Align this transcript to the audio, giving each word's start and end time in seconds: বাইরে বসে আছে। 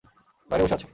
বাইরে 0.49 0.63
বসে 0.65 0.75
আছে। 0.77 0.87